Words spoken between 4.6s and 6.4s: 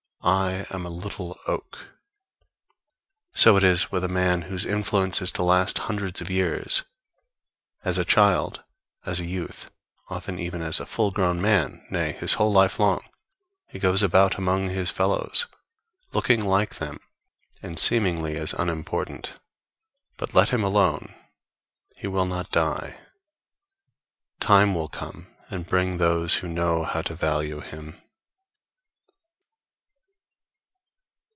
influence is to last for hundreds of